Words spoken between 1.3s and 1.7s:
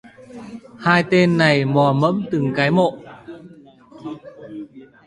này